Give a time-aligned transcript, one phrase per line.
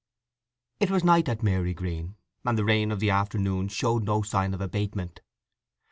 [0.79, 4.59] It was night at Marygreen, and the rain of the afternoon showed no sign of
[4.59, 5.21] abatement.